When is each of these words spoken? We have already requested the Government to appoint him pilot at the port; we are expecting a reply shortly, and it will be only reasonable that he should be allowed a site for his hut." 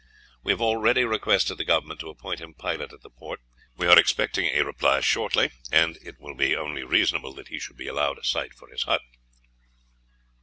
We 0.41 0.51
have 0.51 0.61
already 0.63 1.05
requested 1.05 1.59
the 1.59 1.63
Government 1.63 1.99
to 1.99 2.09
appoint 2.09 2.41
him 2.41 2.55
pilot 2.55 2.91
at 2.91 3.03
the 3.03 3.09
port; 3.11 3.39
we 3.77 3.85
are 3.85 3.99
expecting 3.99 4.45
a 4.47 4.63
reply 4.63 4.99
shortly, 5.01 5.51
and 5.71 5.99
it 6.01 6.19
will 6.19 6.33
be 6.33 6.55
only 6.55 6.81
reasonable 6.81 7.33
that 7.33 7.49
he 7.49 7.59
should 7.59 7.77
be 7.77 7.87
allowed 7.87 8.17
a 8.17 8.23
site 8.23 8.55
for 8.55 8.67
his 8.67 8.81
hut." 8.81 9.01